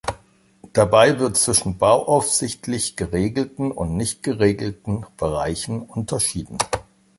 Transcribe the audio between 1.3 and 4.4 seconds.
zwischen bauaufsichtlich geregelten und nicht